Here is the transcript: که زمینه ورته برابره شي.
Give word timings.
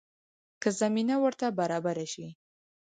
که 0.61 0.69
زمینه 0.81 1.15
ورته 1.23 1.47
برابره 1.59 2.05
شي. 2.13 2.27